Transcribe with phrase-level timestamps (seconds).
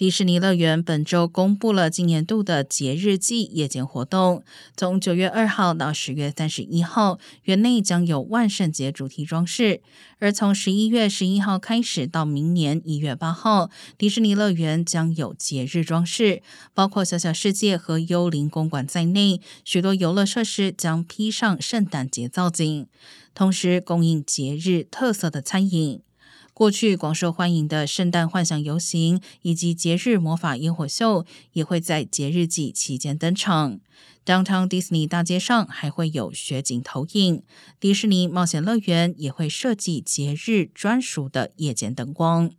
[0.00, 4.42] 迪士尼乐园本周公布了今年度的节日季夜间活动，
[4.74, 9.82] 从九月二号到十月三十一号，园内将有万圣节主题装饰；
[10.18, 13.68] 而从十一月十一号开始到明年一月八号，
[13.98, 16.42] 迪士尼乐园将有节日装饰，
[16.72, 22.86] 包括小小世界和幽灵公馆在内，许多游乐设施将披上圣诞节造景，
[23.34, 26.00] 同时供应节日特色的餐饮。
[26.60, 31.24] 过去广受欢迎的圣诞幻想游行以及节日魔法烟火秀
[31.54, 33.80] 也会在节日季期间登场。
[34.26, 37.42] Downtown Disney 大街上还会有雪景投影，
[37.80, 42.50] 迪士尼冒险乐园也会设计节日专属的夜间灯光。